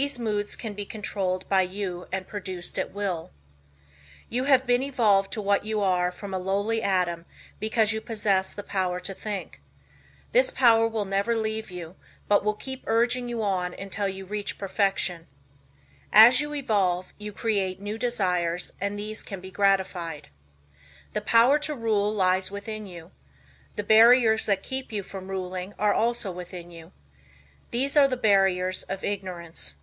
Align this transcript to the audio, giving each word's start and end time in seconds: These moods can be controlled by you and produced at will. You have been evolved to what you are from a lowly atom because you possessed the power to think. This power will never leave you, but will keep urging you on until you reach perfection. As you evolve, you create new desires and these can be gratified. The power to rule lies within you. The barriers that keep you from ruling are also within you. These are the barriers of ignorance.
These 0.00 0.16
moods 0.20 0.54
can 0.54 0.74
be 0.74 0.86
controlled 0.86 1.48
by 1.48 1.62
you 1.62 2.06
and 2.12 2.24
produced 2.24 2.78
at 2.78 2.92
will. 2.92 3.32
You 4.28 4.44
have 4.44 4.64
been 4.64 4.80
evolved 4.80 5.32
to 5.32 5.42
what 5.42 5.64
you 5.64 5.80
are 5.80 6.12
from 6.12 6.32
a 6.32 6.38
lowly 6.38 6.80
atom 6.84 7.26
because 7.58 7.92
you 7.92 8.00
possessed 8.00 8.54
the 8.54 8.62
power 8.62 9.00
to 9.00 9.12
think. 9.12 9.60
This 10.30 10.52
power 10.52 10.86
will 10.86 11.04
never 11.04 11.36
leave 11.36 11.68
you, 11.72 11.96
but 12.28 12.44
will 12.44 12.54
keep 12.54 12.84
urging 12.86 13.28
you 13.28 13.42
on 13.42 13.74
until 13.74 14.06
you 14.06 14.24
reach 14.24 14.56
perfection. 14.56 15.26
As 16.12 16.40
you 16.40 16.54
evolve, 16.54 17.12
you 17.18 17.32
create 17.32 17.80
new 17.80 17.98
desires 17.98 18.74
and 18.80 18.96
these 18.96 19.24
can 19.24 19.40
be 19.40 19.50
gratified. 19.50 20.28
The 21.12 21.20
power 21.22 21.58
to 21.58 21.74
rule 21.74 22.14
lies 22.14 22.52
within 22.52 22.86
you. 22.86 23.10
The 23.74 23.82
barriers 23.82 24.46
that 24.46 24.62
keep 24.62 24.92
you 24.92 25.02
from 25.02 25.28
ruling 25.28 25.74
are 25.76 25.92
also 25.92 26.30
within 26.30 26.70
you. 26.70 26.92
These 27.72 27.96
are 27.96 28.06
the 28.06 28.16
barriers 28.16 28.84
of 28.84 29.02
ignorance. 29.02 29.74